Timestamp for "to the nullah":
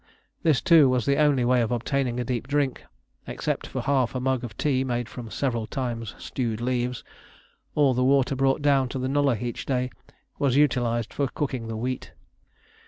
8.89-9.37